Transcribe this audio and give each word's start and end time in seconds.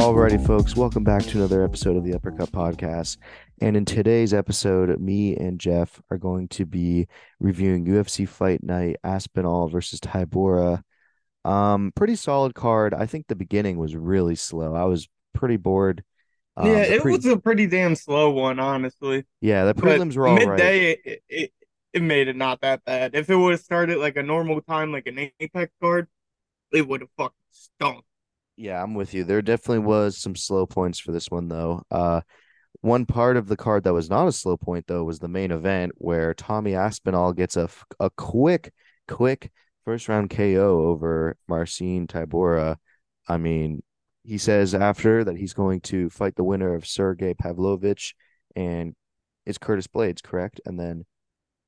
Alrighty, 0.00 0.44
folks, 0.46 0.74
welcome 0.76 1.04
back 1.04 1.22
to 1.24 1.36
another 1.36 1.62
episode 1.62 1.94
of 1.94 2.04
the 2.04 2.14
Uppercut 2.14 2.50
Podcast. 2.50 3.18
And 3.60 3.76
in 3.76 3.84
today's 3.84 4.32
episode, 4.32 4.98
me 4.98 5.36
and 5.36 5.60
Jeff 5.60 6.00
are 6.10 6.16
going 6.16 6.48
to 6.48 6.64
be 6.64 7.06
reviewing 7.38 7.84
UFC 7.84 8.26
Fight 8.26 8.62
Night 8.62 8.96
Aspinall 9.04 9.68
versus 9.68 10.00
Tybura. 10.00 10.82
Um, 11.44 11.92
pretty 11.94 12.16
solid 12.16 12.54
card. 12.54 12.94
I 12.94 13.04
think 13.04 13.26
the 13.26 13.36
beginning 13.36 13.76
was 13.76 13.94
really 13.94 14.36
slow. 14.36 14.74
I 14.74 14.84
was 14.84 15.06
pretty 15.34 15.58
bored. 15.58 16.02
Um, 16.56 16.68
yeah, 16.68 16.78
it 16.78 17.02
pre- 17.02 17.12
was 17.12 17.26
a 17.26 17.36
pretty 17.36 17.66
damn 17.66 17.94
slow 17.94 18.30
one, 18.30 18.58
honestly. 18.58 19.26
yeah, 19.42 19.66
the 19.66 19.74
But 19.74 19.84
prelims 19.84 20.16
were 20.16 20.26
all 20.26 20.36
right. 20.36 20.48
midday, 20.48 20.92
it, 20.92 21.22
it 21.28 21.52
it 21.92 22.02
made 22.02 22.28
it 22.28 22.36
not 22.36 22.62
that 22.62 22.84
bad. 22.86 23.14
If 23.14 23.28
it 23.28 23.36
would 23.36 23.52
have 23.52 23.60
started 23.60 23.98
like 23.98 24.16
a 24.16 24.22
normal 24.22 24.62
time, 24.62 24.92
like 24.92 25.06
an 25.08 25.30
Apex 25.40 25.72
card, 25.82 26.08
it 26.72 26.88
would 26.88 27.02
have 27.02 27.10
fucking 27.18 27.34
stunk. 27.50 28.04
Yeah, 28.60 28.82
I'm 28.82 28.92
with 28.92 29.14
you. 29.14 29.24
There 29.24 29.40
definitely 29.40 29.78
was 29.78 30.18
some 30.18 30.36
slow 30.36 30.66
points 30.66 30.98
for 30.98 31.12
this 31.12 31.30
one 31.30 31.48
though. 31.48 31.82
Uh 31.90 32.20
one 32.82 33.06
part 33.06 33.36
of 33.38 33.48
the 33.48 33.56
card 33.56 33.84
that 33.84 33.94
was 33.94 34.10
not 34.10 34.28
a 34.28 34.32
slow 34.32 34.56
point 34.58 34.86
though 34.86 35.02
was 35.04 35.18
the 35.18 35.28
main 35.28 35.50
event 35.50 35.92
where 35.96 36.34
Tommy 36.34 36.74
Aspinall 36.74 37.32
gets 37.32 37.56
a, 37.56 37.70
a 38.00 38.10
quick 38.10 38.72
quick 39.08 39.50
first 39.86 40.08
round 40.10 40.28
KO 40.30 40.84
over 40.88 41.36
Marcin 41.48 42.06
Tybura. 42.06 42.76
I 43.26 43.38
mean, 43.38 43.82
he 44.24 44.36
says 44.36 44.74
after 44.74 45.24
that 45.24 45.38
he's 45.38 45.54
going 45.54 45.80
to 45.82 46.10
fight 46.10 46.36
the 46.36 46.44
winner 46.44 46.74
of 46.74 46.86
Sergey 46.86 47.32
Pavlovich 47.34 48.14
and 48.54 48.94
it's 49.46 49.58
Curtis 49.58 49.86
Blaydes, 49.86 50.22
correct? 50.22 50.60
And 50.66 50.78
then 50.78 51.06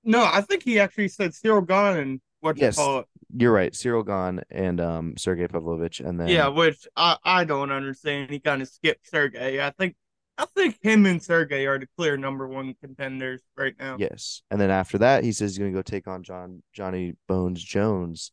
No, 0.04 0.22
I 0.24 0.42
think 0.42 0.62
he 0.62 0.78
actually 0.78 1.08
said 1.08 1.30
Ciryl 1.32 1.66
Gane 1.66 1.96
and 1.96 2.20
what 2.42 2.56
you 2.58 2.62
Yes. 2.62 2.76
call 2.76 3.00
it. 3.00 3.06
you're 3.34 3.52
right, 3.52 3.72
Ciryl 3.72 4.06
Gane 4.06 4.42
and 4.50 4.80
um 4.80 5.16
Sergey 5.16 5.48
Pavlovich 5.48 6.00
and 6.00 6.20
then 6.20 6.28
Yeah, 6.28 6.48
which 6.48 6.86
I, 6.96 7.16
I 7.24 7.44
don't 7.44 7.72
understand. 7.72 8.30
He 8.30 8.40
kind 8.40 8.60
of 8.62 8.68
skipped 8.68 9.08
Sergey. 9.08 9.60
I 9.62 9.70
think 9.70 9.96
I 10.38 10.46
think 10.56 10.78
him 10.82 11.06
and 11.06 11.22
Sergey 11.22 11.66
are 11.66 11.78
the 11.78 11.86
clear 11.96 12.16
number 12.16 12.46
one 12.48 12.74
contenders 12.80 13.42
right 13.56 13.74
now. 13.78 13.96
Yes. 13.98 14.42
And 14.50 14.60
then 14.60 14.70
after 14.70 14.98
that, 14.98 15.24
he 15.24 15.32
says 15.32 15.52
he's 15.52 15.58
going 15.58 15.72
to 15.72 15.78
go 15.78 15.82
take 15.82 16.08
on 16.08 16.22
John 16.22 16.62
Johnny 16.72 17.14
Bones 17.28 17.62
Jones. 17.62 18.32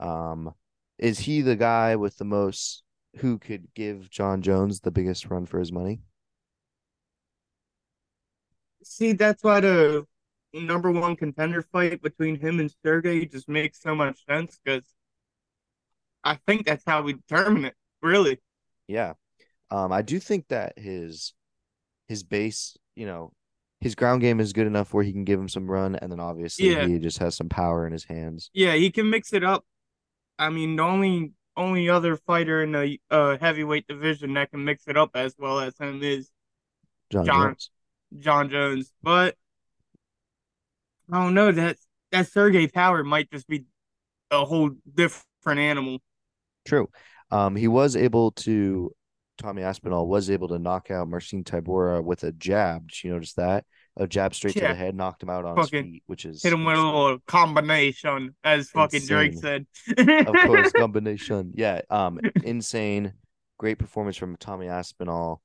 Um, 0.00 0.52
is 0.98 1.18
he 1.18 1.42
the 1.42 1.56
guy 1.56 1.96
with 1.96 2.16
the 2.16 2.24
most 2.24 2.82
who 3.18 3.38
could 3.38 3.68
give 3.74 4.10
Jon 4.10 4.42
Jones 4.42 4.80
the 4.80 4.90
biggest 4.90 5.26
run 5.26 5.46
for 5.46 5.58
his 5.58 5.70
money? 5.70 6.00
See, 8.82 9.12
that's 9.12 9.42
why 9.42 9.60
the 9.60 10.06
number 10.54 10.90
one 10.90 11.16
contender 11.16 11.62
fight 11.62 12.00
between 12.02 12.38
him 12.38 12.60
and 12.60 12.72
Sergey 12.84 13.26
just 13.26 13.48
makes 13.48 13.80
so 13.80 13.94
much 13.94 14.24
sense 14.26 14.58
because 14.64 14.84
I 16.22 16.36
think 16.46 16.66
that's 16.66 16.84
how 16.86 17.02
we 17.02 17.14
determine 17.14 17.66
it. 17.66 17.74
Really, 18.02 18.40
Yeah. 18.86 19.14
Um, 19.70 19.92
I 19.92 20.02
do 20.02 20.18
think 20.20 20.48
that 20.48 20.78
his 20.78 21.32
his 22.08 22.22
base, 22.22 22.76
you 22.94 23.06
know, 23.06 23.32
his 23.80 23.94
ground 23.94 24.20
game 24.20 24.38
is 24.40 24.52
good 24.52 24.66
enough 24.66 24.92
where 24.94 25.02
he 25.02 25.12
can 25.12 25.24
give 25.24 25.40
him 25.40 25.48
some 25.48 25.70
run, 25.70 25.96
and 25.96 26.12
then 26.12 26.20
obviously 26.20 26.70
Yeah. 26.70 26.86
he 26.86 26.98
just 26.98 27.18
has 27.18 27.34
some 27.34 27.48
power 27.48 27.86
in 27.86 27.92
his 27.92 28.04
hands. 28.04 28.50
yeah, 28.52 28.74
he 28.74 28.90
can 28.90 29.08
mix 29.10 29.32
it 29.32 29.42
up. 29.42 29.64
I 30.38 30.50
mean, 30.50 30.76
the 30.76 30.82
only 30.82 31.32
only 31.56 31.88
other 31.88 32.16
fighter 32.16 32.62
in 32.62 32.72
the 32.72 32.98
uh, 33.10 33.38
heavyweight 33.40 33.86
division 33.86 34.34
that 34.34 34.50
can 34.50 34.64
mix 34.64 34.86
it 34.88 34.96
up 34.96 35.10
as 35.14 35.34
well 35.38 35.60
as 35.60 35.76
him 35.78 36.02
is 36.02 36.30
John, 37.10 37.24
John. 37.24 37.42
Jones. 37.48 37.70
Jon 38.18 38.50
Jones. 38.50 38.92
But 39.02 39.36
I 41.12 41.22
don't 41.22 41.34
know 41.34 41.52
that 41.52 41.76
that 42.12 42.28
Sergey 42.28 42.66
Power 42.68 43.04
might 43.04 43.30
just 43.30 43.46
be 43.48 43.64
a 44.30 44.44
whole 44.44 44.70
different 44.94 45.60
animal. 45.60 45.98
True. 46.66 46.88
Um, 47.30 47.56
he 47.56 47.68
was 47.68 47.96
able 47.96 48.32
to 48.32 48.94
Tommy 49.38 49.62
Aspinall 49.62 50.06
was 50.06 50.30
able 50.30 50.48
to 50.48 50.58
knock 50.58 50.90
out 50.90 51.08
Marcin 51.08 51.44
Tybura 51.44 52.02
with 52.02 52.22
a 52.24 52.32
jab. 52.32 52.88
Did 52.88 53.04
you 53.04 53.12
notice 53.12 53.34
that? 53.34 53.64
A 53.96 54.06
jab 54.08 54.34
straight 54.34 54.54
to 54.54 54.60
the 54.60 54.74
head, 54.74 54.96
knocked 54.96 55.22
him 55.22 55.30
out 55.30 55.44
on 55.44 55.56
his 55.56 55.70
feet, 55.70 56.02
which 56.06 56.24
is 56.24 56.42
Hit 56.42 56.52
him 56.52 56.64
with 56.64 56.76
a 56.76 56.82
little 56.82 57.18
combination, 57.26 58.34
as 58.42 58.68
fucking 58.70 59.06
Drake 59.06 59.34
said. 59.34 59.66
of 59.96 60.34
course 60.46 60.72
combination. 60.76 61.52
Yeah, 61.54 61.80
um, 61.90 62.18
insane. 62.42 63.12
Great 63.56 63.78
performance 63.78 64.16
from 64.16 64.36
Tommy 64.36 64.66
Aspinall. 64.66 65.42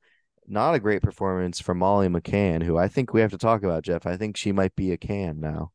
Not 0.49 0.73
a 0.75 0.79
great 0.81 1.01
performance 1.01 1.61
from 1.61 1.77
Molly 1.77 2.09
McCann, 2.09 2.63
who 2.63 2.77
I 2.77 2.89
think 2.89 3.13
we 3.13 3.21
have 3.21 3.31
to 3.31 3.37
talk 3.37 3.63
about, 3.63 3.83
Jeff. 3.83 4.05
I 4.05 4.17
think 4.17 4.35
she 4.35 4.51
might 4.51 4.75
be 4.75 4.91
a 4.91 4.97
can 4.97 5.39
now. 5.39 5.71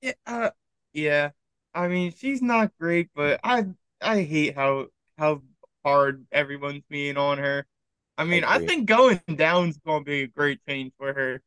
Yeah, 0.00 0.12
uh, 0.26 0.50
yeah. 0.92 1.30
I 1.74 1.88
mean, 1.88 2.12
she's 2.12 2.42
not 2.42 2.72
great, 2.78 3.08
but 3.14 3.40
I 3.42 3.66
I 4.00 4.22
hate 4.22 4.54
how 4.54 4.88
how 5.18 5.42
hard 5.84 6.26
everyone's 6.32 6.84
being 6.88 7.16
on 7.16 7.38
her. 7.38 7.66
I 8.16 8.24
mean, 8.24 8.44
I 8.44 8.56
agree. 8.56 8.66
think 8.66 8.86
going 8.86 9.20
down's 9.34 9.78
gonna 9.78 10.04
be 10.04 10.22
a 10.22 10.26
great 10.28 10.60
change 10.68 10.92
for 10.98 11.12
her. 11.12 11.42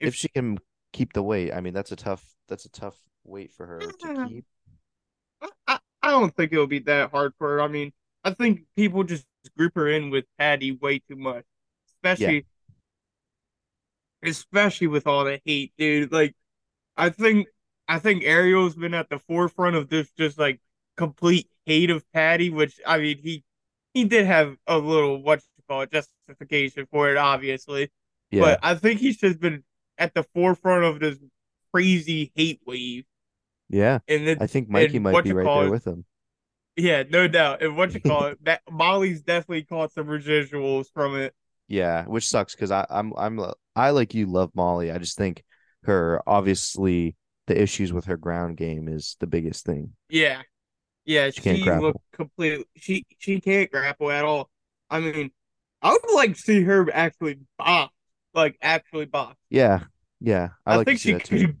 If, 0.00 0.08
If- 0.08 0.14
she 0.14 0.28
can 0.28 0.58
keep 0.92 1.12
the 1.12 1.22
weight, 1.22 1.52
I 1.52 1.60
mean, 1.60 1.74
that's 1.74 1.92
a 1.92 1.96
tough. 1.96 2.24
That's 2.48 2.64
a 2.64 2.70
tough 2.70 2.98
weight 3.24 3.52
for 3.52 3.66
her 3.66 3.94
to 4.00 4.26
keep. 4.28 4.44
I, 5.40 5.48
I 5.66 5.78
I 6.02 6.10
don't 6.10 6.34
think 6.34 6.52
it'll 6.52 6.66
be 6.66 6.78
that 6.80 7.10
hard 7.10 7.34
for 7.38 7.48
her. 7.50 7.62
I 7.62 7.68
mean, 7.68 7.92
I 8.24 8.32
think 8.34 8.66
people 8.76 9.04
just 9.04 9.26
group 9.56 9.74
her 9.74 9.88
in 9.88 10.10
with 10.10 10.24
Patty 10.38 10.72
way 10.72 10.98
too 11.00 11.16
much, 11.16 11.44
especially 11.96 12.46
especially 14.22 14.86
with 14.86 15.06
all 15.06 15.24
the 15.24 15.40
hate, 15.44 15.72
dude. 15.78 16.12
Like, 16.12 16.34
I 16.96 17.10
think 17.10 17.48
I 17.88 17.98
think 17.98 18.24
Ariel's 18.24 18.74
been 18.76 18.94
at 18.94 19.08
the 19.08 19.18
forefront 19.18 19.76
of 19.76 19.88
this 19.88 20.10
just 20.12 20.38
like 20.38 20.60
complete 20.96 21.48
hate 21.66 21.90
of 21.90 22.04
Patty, 22.12 22.50
which 22.50 22.80
I 22.86 22.98
mean 22.98 23.18
he 23.18 23.44
he 23.94 24.04
did 24.04 24.26
have 24.26 24.56
a 24.66 24.78
little 24.78 25.22
what 25.22 25.40
you 25.56 25.64
call 25.68 25.82
it 25.82 25.90
justification 25.92 26.86
for 26.90 27.10
it, 27.10 27.16
obviously. 27.16 27.90
Yeah, 28.30 28.42
But 28.42 28.60
I 28.62 28.74
think 28.76 29.00
he's 29.00 29.16
just 29.16 29.40
been 29.40 29.64
at 29.98 30.14
the 30.14 30.22
forefront 30.22 30.84
of 30.84 31.00
this 31.00 31.18
crazy 31.72 32.30
hate 32.36 32.60
wave. 32.66 33.04
yeah. 33.68 33.98
And 34.06 34.28
it, 34.28 34.40
I 34.40 34.46
think 34.46 34.68
Mikey 34.68 34.98
might 35.00 35.24
be 35.24 35.32
right 35.32 35.44
there 35.44 35.66
it- 35.66 35.70
with 35.70 35.86
him. 35.86 36.04
Yeah, 36.80 37.04
no 37.08 37.28
doubt. 37.28 37.62
And 37.62 37.76
what 37.76 37.94
you 37.94 38.00
call 38.00 38.26
it, 38.26 38.38
that 38.44 38.62
Molly's 38.70 39.22
definitely 39.22 39.64
caught 39.64 39.92
some 39.92 40.06
residuals 40.06 40.86
from 40.92 41.16
it. 41.16 41.34
Yeah, 41.68 42.04
which 42.06 42.28
sucks 42.28 42.54
because 42.54 42.70
I 42.70 42.86
I'm 42.90 43.12
I'm 43.16 43.40
I 43.76 43.90
like 43.90 44.14
you 44.14 44.26
love 44.26 44.50
Molly. 44.54 44.90
I 44.90 44.98
just 44.98 45.16
think 45.16 45.44
her 45.84 46.22
obviously 46.26 47.16
the 47.46 47.60
issues 47.60 47.92
with 47.92 48.06
her 48.06 48.16
ground 48.16 48.56
game 48.56 48.88
is 48.88 49.16
the 49.20 49.26
biggest 49.26 49.64
thing. 49.64 49.92
Yeah. 50.08 50.42
Yeah, 51.04 51.30
She 51.30 51.40
can't 51.40 51.58
she 51.58 51.64
grapple. 51.64 51.88
looked 51.88 52.00
completely 52.12 52.66
she 52.76 53.04
she 53.18 53.40
can't 53.40 53.70
grapple 53.70 54.10
at 54.10 54.24
all. 54.24 54.50
I 54.90 55.00
mean, 55.00 55.30
I 55.82 55.92
would 55.92 56.14
like 56.14 56.34
to 56.36 56.40
see 56.40 56.62
her 56.62 56.88
actually 56.92 57.38
box. 57.58 57.94
Like 58.34 58.58
actually 58.62 59.06
box. 59.06 59.36
Yeah, 59.50 59.84
yeah. 60.20 60.50
I, 60.66 60.74
I, 60.74 60.76
like 60.76 60.86
think 60.86 61.00
she 61.00 61.14
could 61.16 61.56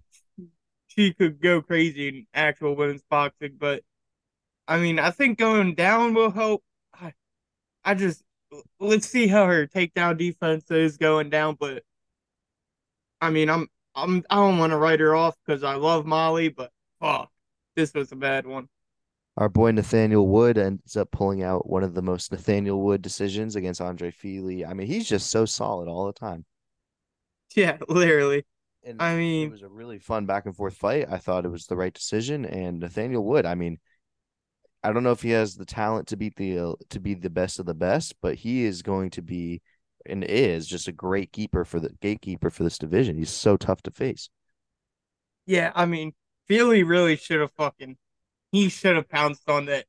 she 0.88 1.14
could 1.14 1.40
go 1.40 1.62
crazy 1.62 2.08
in 2.08 2.26
actual 2.34 2.76
women's 2.76 3.02
boxing, 3.10 3.56
but 3.58 3.82
I 4.70 4.78
mean, 4.78 5.00
I 5.00 5.10
think 5.10 5.36
going 5.36 5.74
down 5.74 6.14
will 6.14 6.30
help. 6.30 6.62
I, 6.94 7.12
I 7.84 7.94
just 7.94 8.22
let's 8.78 9.08
see 9.08 9.26
how 9.26 9.46
her 9.46 9.66
takedown 9.66 10.16
defense 10.16 10.70
is 10.70 10.96
going 10.96 11.28
down, 11.28 11.56
but 11.58 11.82
I 13.20 13.30
mean, 13.30 13.50
I'm 13.50 13.66
I'm 13.96 14.22
I 14.30 14.36
don't 14.36 14.58
want 14.58 14.70
to 14.70 14.76
write 14.76 15.00
her 15.00 15.12
off 15.12 15.36
because 15.44 15.64
I 15.64 15.74
love 15.74 16.06
Molly, 16.06 16.50
but 16.50 16.70
fuck, 17.00 17.32
this 17.74 17.92
was 17.92 18.12
a 18.12 18.16
bad 18.16 18.46
one. 18.46 18.68
Our 19.36 19.48
boy 19.48 19.72
Nathaniel 19.72 20.28
Wood 20.28 20.56
ends 20.56 20.96
up 20.96 21.10
pulling 21.10 21.42
out 21.42 21.68
one 21.68 21.82
of 21.82 21.94
the 21.94 22.02
most 22.02 22.30
Nathaniel 22.30 22.80
Wood 22.80 23.02
decisions 23.02 23.56
against 23.56 23.80
Andre 23.80 24.12
Fili. 24.12 24.64
I 24.64 24.72
mean, 24.74 24.86
he's 24.86 25.08
just 25.08 25.30
so 25.30 25.46
solid 25.46 25.88
all 25.88 26.06
the 26.06 26.12
time. 26.12 26.44
Yeah, 27.56 27.78
literally. 27.88 28.46
And 28.84 29.02
I 29.02 29.16
mean, 29.16 29.48
it 29.48 29.50
was 29.50 29.62
a 29.62 29.68
really 29.68 29.98
fun 29.98 30.26
back 30.26 30.46
and 30.46 30.54
forth 30.54 30.76
fight. 30.76 31.06
I 31.10 31.18
thought 31.18 31.44
it 31.44 31.50
was 31.50 31.66
the 31.66 31.76
right 31.76 31.92
decision. 31.92 32.44
And 32.44 32.78
Nathaniel 32.78 33.24
Wood, 33.24 33.46
I 33.46 33.56
mean, 33.56 33.78
I 34.82 34.92
don't 34.92 35.02
know 35.02 35.12
if 35.12 35.22
he 35.22 35.30
has 35.30 35.56
the 35.56 35.64
talent 35.66 36.08
to 36.08 36.16
beat 36.16 36.36
the 36.36 36.58
uh, 36.58 36.72
to 36.90 37.00
be 37.00 37.14
the 37.14 37.30
best 37.30 37.58
of 37.58 37.66
the 37.66 37.74
best, 37.74 38.14
but 38.22 38.36
he 38.36 38.64
is 38.64 38.82
going 38.82 39.10
to 39.10 39.22
be 39.22 39.60
and 40.06 40.24
is 40.24 40.66
just 40.66 40.88
a 40.88 40.92
great 40.92 41.32
keeper 41.32 41.64
for 41.64 41.80
the 41.80 41.90
gatekeeper 42.00 42.50
for 42.50 42.64
this 42.64 42.78
division. 42.78 43.18
He's 43.18 43.30
so 43.30 43.56
tough 43.56 43.82
to 43.82 43.90
face. 43.90 44.30
yeah, 45.46 45.72
I 45.74 45.86
mean, 45.86 46.12
Fili 46.46 46.82
really 46.82 47.16
should 47.16 47.40
have 47.40 47.52
fucking 47.52 47.96
he 48.52 48.68
should 48.68 48.96
have 48.96 49.08
pounced 49.08 49.48
on 49.50 49.66
that 49.66 49.86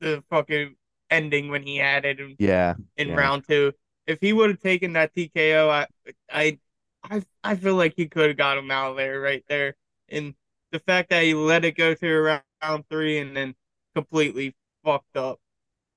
the 0.00 0.24
fucking 0.30 0.76
ending 1.10 1.50
when 1.50 1.62
he 1.64 1.76
had 1.78 2.04
it 2.06 2.20
in, 2.20 2.38
Yeah, 2.38 2.74
in 2.98 3.12
yeah. 3.12 3.14
round 3.14 3.46
two. 3.48 3.72
If 4.06 4.20
he 4.20 4.32
would 4.32 4.50
have 4.50 4.60
taken 4.60 4.94
that 4.94 5.14
TKO, 5.14 5.70
I 5.70 5.88
I 6.32 6.58
I 7.04 7.24
I 7.44 7.56
feel 7.56 7.76
like 7.76 7.94
he 7.96 8.08
could 8.08 8.28
have 8.30 8.38
got 8.38 8.58
him 8.58 8.70
out 8.72 8.92
of 8.92 8.96
there 8.98 9.20
right 9.20 9.44
there. 9.48 9.76
And 10.10 10.34
the 10.72 10.80
fact 10.80 11.10
that 11.10 11.24
he 11.24 11.34
let 11.34 11.64
it 11.64 11.76
go 11.76 11.94
to 11.94 12.08
around 12.08 12.42
round 12.62 12.84
three 12.90 13.18
and 13.18 13.36
then 13.36 13.54
completely 13.94 14.54
fucked 14.84 15.16
up. 15.16 15.40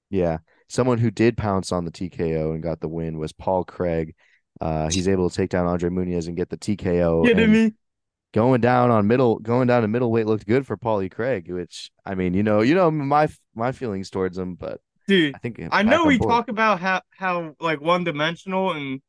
yeah. 0.09 0.39
Someone 0.69 0.97
who 0.97 1.11
did 1.11 1.37
pounce 1.37 1.71
on 1.71 1.85
the 1.85 1.91
TKO 1.91 2.53
and 2.53 2.63
got 2.63 2.79
the 2.79 2.87
win 2.87 3.19
was 3.19 3.31
Paul 3.31 3.63
Craig. 3.63 4.15
Uh, 4.59 4.89
he's 4.89 5.07
able 5.07 5.29
to 5.29 5.35
take 5.35 5.51
down 5.51 5.67
Andre 5.67 5.89
Muniz 5.89 6.27
and 6.27 6.35
get 6.35 6.49
the 6.49 6.57
TKO. 6.57 7.25
Kidding 7.25 7.51
me? 7.51 7.73
going 8.33 8.61
down 8.61 8.91
on 8.91 9.07
middle, 9.07 9.39
going 9.39 9.67
down 9.67 9.83
to 9.83 9.87
middleweight 9.87 10.25
looked 10.25 10.45
good 10.45 10.67
for 10.67 10.75
Paulie 10.75 11.11
Craig, 11.11 11.49
which 11.49 11.91
I 12.05 12.15
mean, 12.15 12.33
you 12.33 12.43
know, 12.43 12.61
you 12.61 12.75
know 12.75 12.91
my 12.91 13.29
my 13.55 13.71
feelings 13.71 14.09
towards 14.09 14.37
him, 14.37 14.55
but 14.55 14.81
dude. 15.07 15.35
I 15.35 15.37
think 15.37 15.61
I 15.71 15.83
know 15.83 16.05
we 16.05 16.17
talk 16.17 16.49
about 16.49 16.79
how 16.79 17.01
how 17.11 17.55
like 17.59 17.79
one 17.79 18.03
dimensional 18.03 18.73
and 18.73 19.01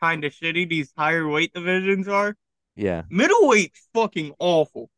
kind 0.00 0.24
of 0.24 0.32
shitty 0.32 0.68
these 0.68 0.92
higher 0.96 1.28
weight 1.28 1.52
divisions 1.52 2.08
are. 2.08 2.34
Yeah, 2.74 3.02
middleweight's 3.10 3.88
fucking 3.94 4.34
awful. 4.38 4.90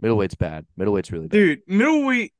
Middleweight's 0.00 0.34
bad. 0.34 0.66
Middleweight's 0.76 1.12
really 1.12 1.28
bad. 1.28 1.36
Dude, 1.36 1.60
middleweight. 1.66 2.32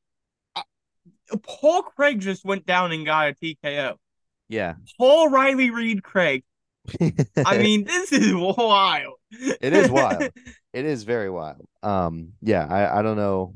Paul 1.43 1.83
Craig 1.83 2.21
just 2.21 2.45
went 2.45 2.67
down 2.67 2.93
and 2.93 3.05
got 3.05 3.29
a 3.29 3.35
TKO. 3.35 3.97
Yeah. 4.49 4.75
Paul 4.99 5.31
Riley 5.31 5.71
Reed 5.71 6.03
Craig. 6.03 6.45
I 7.45 7.59
mean, 7.59 7.85
this 7.85 8.13
is 8.13 8.35
wild. 8.35 9.15
it 9.31 9.73
is 9.73 9.91
wild. 9.91 10.31
It 10.73 10.85
is 10.85 11.03
very 11.03 11.31
wild. 11.31 11.67
Um, 11.83 12.33
yeah, 12.41 12.67
I, 12.67 13.01
I 13.01 13.03
don't 13.03 13.17
know. 13.17 13.55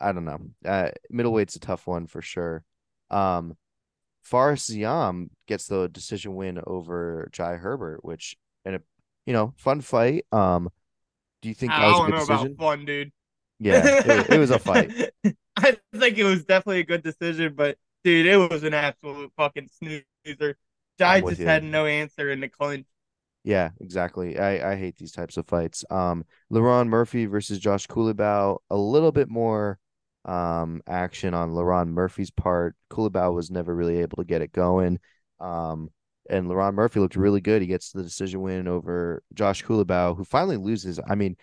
I 0.00 0.12
don't 0.12 0.24
know. 0.24 0.40
Uh, 0.64 0.90
middleweight's 1.10 1.56
a 1.56 1.60
tough 1.60 1.86
one 1.86 2.06
for 2.06 2.20
sure. 2.20 2.64
Um, 3.10 3.56
Fares 4.22 4.66
Ziam 4.66 5.28
gets 5.46 5.66
the 5.66 5.88
decision 5.88 6.34
win 6.34 6.60
over 6.66 7.28
Jai 7.32 7.54
Herbert, 7.54 8.04
which 8.04 8.36
in 8.64 8.74
a 8.74 8.80
you 9.26 9.32
know 9.32 9.54
fun 9.56 9.80
fight. 9.80 10.26
Um, 10.32 10.70
do 11.40 11.48
you 11.48 11.54
think 11.54 11.72
that 11.72 11.86
was 11.86 12.08
a 12.08 12.10
good 12.10 12.18
decision? 12.18 12.56
fun, 12.56 12.84
dude. 12.84 13.12
Yeah, 13.58 13.82
it, 13.84 14.30
it 14.30 14.38
was 14.38 14.50
a 14.50 14.58
fight. 14.58 14.92
I 15.56 15.76
think 15.94 16.18
it 16.18 16.24
was 16.24 16.44
definitely 16.44 16.80
a 16.80 16.86
good 16.86 17.02
decision, 17.02 17.54
but 17.54 17.76
dude, 18.04 18.26
it 18.26 18.36
was 18.36 18.62
an 18.64 18.74
absolute 18.74 19.32
fucking 19.36 19.68
snoozer. 19.78 20.56
Jai 20.98 21.20
just 21.20 21.40
you. 21.40 21.46
had 21.46 21.64
no 21.64 21.86
answer 21.86 22.30
in 22.30 22.40
the 22.40 22.48
clinch. 22.48 22.86
Yeah, 23.44 23.70
exactly. 23.80 24.38
I, 24.38 24.72
I 24.72 24.76
hate 24.76 24.96
these 24.96 25.12
types 25.12 25.36
of 25.36 25.46
fights. 25.48 25.84
Um, 25.90 26.24
Lerone 26.52 26.88
Murphy 26.88 27.26
versus 27.26 27.58
Josh 27.58 27.86
Culibao, 27.86 28.58
a 28.70 28.76
little 28.76 29.12
bit 29.12 29.28
more 29.28 29.78
um 30.24 30.80
action 30.86 31.34
on 31.34 31.50
Lerone 31.50 31.88
Murphy's 31.88 32.30
part. 32.30 32.76
Culibao 32.90 33.34
was 33.34 33.50
never 33.50 33.74
really 33.74 33.98
able 33.98 34.18
to 34.18 34.24
get 34.24 34.42
it 34.42 34.52
going. 34.52 35.00
Um, 35.40 35.90
and 36.30 36.46
Lerone 36.46 36.74
Murphy 36.74 37.00
looked 37.00 37.16
really 37.16 37.40
good. 37.40 37.62
He 37.62 37.68
gets 37.68 37.90
the 37.90 38.04
decision 38.04 38.40
win 38.40 38.68
over 38.68 39.22
Josh 39.34 39.64
Culibao, 39.64 40.16
who 40.16 40.24
finally 40.24 40.56
loses. 40.56 41.00
I 41.04 41.16
mean, 41.16 41.36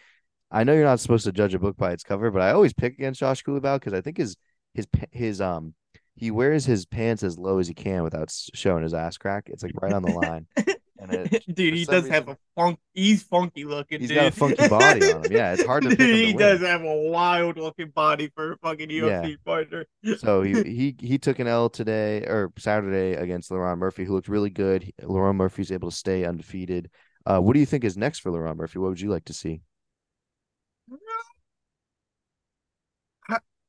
I 0.51 0.63
know 0.63 0.73
you're 0.73 0.83
not 0.83 0.99
supposed 0.99 1.25
to 1.25 1.31
judge 1.31 1.53
a 1.53 1.59
book 1.59 1.77
by 1.77 1.91
its 1.91 2.03
cover, 2.03 2.31
but 2.31 2.41
I 2.41 2.51
always 2.51 2.73
pick 2.73 2.93
against 2.93 3.19
Josh 3.19 3.43
Culibao 3.43 3.75
because 3.75 3.93
I 3.93 4.01
think 4.01 4.17
his 4.17 4.35
his 4.73 4.87
his 5.11 5.41
um 5.41 5.73
he 6.15 6.31
wears 6.31 6.65
his 6.65 6.85
pants 6.85 7.23
as 7.23 7.37
low 7.37 7.59
as 7.59 7.67
he 7.67 7.73
can 7.73 8.03
without 8.03 8.29
showing 8.53 8.83
his 8.83 8.93
ass 8.93 9.17
crack. 9.17 9.45
It's 9.47 9.63
like 9.63 9.73
right 9.81 9.93
on 9.93 10.03
the 10.03 10.11
line. 10.11 10.47
It, 11.01 11.55
dude, 11.55 11.73
he 11.73 11.85
does 11.85 12.03
reason, 12.03 12.11
have 12.11 12.27
a 12.27 12.37
funk. 12.55 12.79
He's 12.93 13.23
funky 13.23 13.63
looking. 13.63 14.01
He's 14.01 14.09
dude. 14.09 14.17
got 14.17 14.27
a 14.27 14.31
funky 14.31 14.67
body 14.67 15.13
on 15.13 15.25
him. 15.25 15.31
Yeah, 15.31 15.53
it's 15.53 15.65
hard 15.65 15.83
to. 15.83 15.89
Dude, 15.95 16.27
he 16.27 16.33
does 16.33 16.59
have 16.59 16.81
a 16.81 16.95
wild 17.09 17.57
looking 17.57 17.89
body 17.89 18.29
for 18.35 18.53
a 18.53 18.57
fucking 18.57 18.89
UFC 18.89 19.29
yeah. 19.29 19.35
fighter. 19.45 19.85
so 20.17 20.41
he 20.41 20.61
he 20.63 20.95
he 20.99 21.17
took 21.17 21.39
an 21.39 21.47
L 21.47 21.69
today 21.69 22.23
or 22.25 22.51
Saturday 22.57 23.13
against 23.13 23.49
Lerone 23.49 23.77
Murphy, 23.77 24.03
who 24.03 24.13
looked 24.13 24.27
really 24.27 24.49
good. 24.49 24.91
Lerone 25.01 25.35
Murphy's 25.35 25.71
able 25.71 25.89
to 25.89 25.95
stay 25.95 26.25
undefeated. 26.25 26.89
Uh, 27.25 27.39
what 27.39 27.53
do 27.53 27.59
you 27.59 27.65
think 27.65 27.83
is 27.83 27.95
next 27.95 28.19
for 28.19 28.31
Lerone 28.31 28.57
Murphy? 28.57 28.79
What 28.79 28.89
would 28.89 29.01
you 29.01 29.09
like 29.09 29.25
to 29.25 29.33
see? 29.33 29.61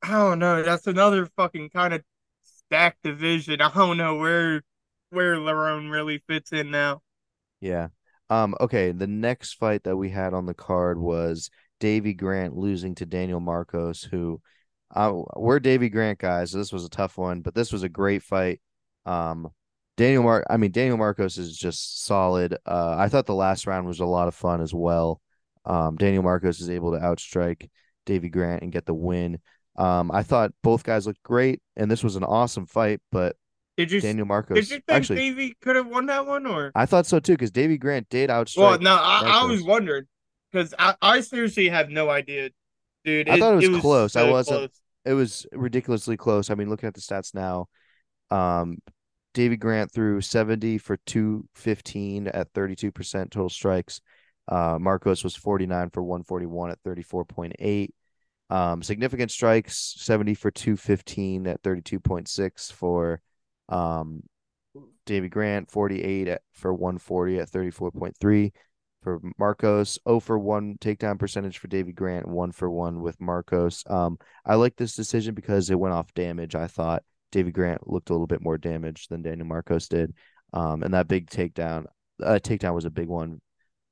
I, 0.03 0.11
don't 0.11 0.39
know. 0.39 0.63
That's 0.63 0.87
another 0.87 1.27
fucking 1.37 1.71
kind 1.71 1.95
of 1.95 2.03
stacked 2.43 3.03
division. 3.03 3.61
I 3.61 3.71
don't 3.73 3.97
know 3.97 4.17
where 4.17 4.63
where 5.11 5.37
Lerone 5.37 5.91
really 5.91 6.23
fits 6.29 6.53
in 6.53 6.71
now. 6.71 7.03
Yeah. 7.61 7.89
Um. 8.29 8.55
Okay. 8.61 8.93
The 8.93 9.07
next 9.07 9.55
fight 9.55 9.85
that 9.85 9.97
we 9.97 10.11
had 10.11 10.35
on 10.35 10.47
the 10.47 10.55
card 10.55 10.99
was 10.99 11.51
Davey 11.81 12.15
Grant 12.15 12.57
losing 12.57 12.95
to 12.97 13.07
Daniel 13.07 13.41
Marcos, 13.41 14.03
who, 14.05 14.41
uh, 14.95 15.13
we're 15.37 15.59
Davey 15.59 15.89
Grant 15.89 16.19
guys. 16.19 16.53
So 16.53 16.59
this 16.59 16.73
was 16.73 16.85
a 16.85 16.91
tough 16.91 17.19
one, 17.19 17.41
but 17.41 17.55
this 17.55 17.73
was 17.73 17.83
a 17.83 17.89
great 17.89 18.23
fight. 18.23 18.61
Um, 19.07 19.49
Daniel 19.97 20.23
Mar, 20.23 20.45
I 20.49 20.57
mean 20.57 20.71
Daniel 20.71 20.97
Marcos 20.97 21.39
is 21.39 21.57
just 21.57 22.05
solid. 22.05 22.57
Uh, 22.65 22.95
I 22.99 23.09
thought 23.09 23.27
the 23.27 23.35
last 23.35 23.67
round 23.67 23.87
was 23.87 24.01
a 24.01 24.07
lot 24.07 24.29
of 24.29 24.35
fun 24.35 24.61
as 24.61 24.73
well. 24.73 25.21
Um, 25.65 25.97
Daniel 25.97 26.23
Marcos 26.23 26.61
is 26.61 26.71
able 26.71 26.93
to 26.93 26.99
outstrike 26.99 27.69
Davey 28.07 28.29
Grant 28.29 28.63
and 28.63 28.73
get 28.73 28.87
the 28.87 28.95
win. 28.95 29.39
Um, 29.77 30.11
I 30.11 30.23
thought 30.23 30.53
both 30.63 30.83
guys 30.83 31.07
looked 31.07 31.23
great, 31.23 31.61
and 31.77 31.91
this 31.91 32.05
was 32.05 32.17
an 32.17 32.25
awesome 32.25 32.67
fight. 32.67 33.01
But 33.11 33.37
did 33.77 33.91
you 33.91 34.01
Daniel 34.01 34.27
Marcos? 34.27 34.57
Did 34.57 34.71
you 34.71 34.77
think 34.77 34.85
actually, 34.89 35.17
Davy 35.17 35.57
could 35.63 35.77
have 35.77 35.87
won 35.87 36.07
that 36.07 36.27
one, 36.27 36.47
or 36.47 36.73
I 36.75 36.87
thought 36.87 37.07
so 37.07 37.21
too? 37.21 37.33
Because 37.33 37.51
Davey 37.51 37.79
Grant 37.79 38.09
did 38.11 38.31
outstrike. 38.31 38.59
Well, 38.59 38.79
no, 38.81 38.95
I, 38.95 39.43
I 39.43 39.45
was 39.45 39.63
wondering 39.63 40.05
because 40.53 40.75
I, 40.79 40.95
I 41.01 41.21
seriously 41.21 41.69
have 41.69 41.89
no 41.89 42.11
idea, 42.11 42.51
dude. 43.05 43.29
I 43.29 43.39
thought 43.39 43.53
it 43.53 43.57
was, 43.57 43.65
it 43.65 43.71
was 43.73 43.81
close. 43.81 44.13
So 44.15 44.27
I 44.27 44.31
wasn't. 44.31 44.59
Close. 44.59 44.81
It 45.07 45.15
was 45.15 45.47
ridiculously 45.53 46.17
close. 46.19 46.51
I 46.51 46.55
mean, 46.55 46.69
looking 46.69 46.87
at 46.87 46.95
the 46.95 47.01
stats 47.01 47.35
now, 47.35 47.69
um, 48.31 48.79
Davey 49.33 49.57
Grant 49.57 49.93
threw 49.93 50.21
70 50.21 50.79
for 50.79 50.99
215 51.07 52.29
at 52.29 52.53
32% 52.53 53.31
total 53.31 53.49
strikes. 53.49 54.01
Uh, 54.49 54.79
Marcos 54.81 55.23
was 55.23 55.37
49 55.37 55.91
for 55.91 56.03
141 56.03 56.71
at 56.71 56.83
34.8. 56.83 57.89
Um, 58.51 58.83
significant 58.83 59.31
strikes 59.31 59.95
70 59.99 60.35
for 60.35 60.51
215 60.51 61.47
at 61.47 61.63
32.6 61.63 62.73
for 62.73 63.21
um, 63.69 64.23
Davey 65.07 65.29
Grant 65.29 65.71
48 65.71 66.29
at, 66.29 66.43
for 66.53 66.75
140 66.75 67.39
at 67.39 67.51
34.3 67.51 68.51
for 69.03 69.21
Marcos 69.39 69.99
0 70.07 70.21
for 70.21 70.39
1 70.39 70.77
takedown 70.81 71.19
percentage 71.19 71.59
for 71.59 71.69
Davey 71.69 71.93
Grant 71.93 72.27
1 72.29 72.53
for 72.53 72.71
1 72.71 73.01
with 73.01 73.21
Marcos. 73.21 73.85
Um, 73.89 74.19
I 74.45 74.57
like 74.57 74.77
this 74.77 74.95
decision 74.95 75.35
because 75.35 75.71
it 75.71 75.79
went 75.79 75.95
off 75.95 76.13
damage. 76.15 76.55
I 76.55 76.67
thought 76.67 77.05
Davey 77.33 77.53
Grant 77.53 77.89
looked 77.89 78.11
a 78.11 78.13
little 78.13 78.27
bit 78.27 78.43
more 78.43 78.59
damaged 78.59 79.11
than 79.11 79.23
Daniel 79.23 79.47
Marcos 79.47 79.89
did. 79.89 80.13
Um, 80.53 80.83
and 80.83 80.95
that 80.95 81.09
big 81.09 81.31
takedown, 81.31 81.87
uh, 82.23 82.41
takedown 82.43 82.75
was 82.75 82.85
a 82.85 82.91
big 82.91 83.09
one, 83.09 83.41